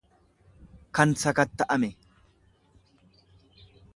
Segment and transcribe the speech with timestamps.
[0.99, 1.91] kan sakatta'ame.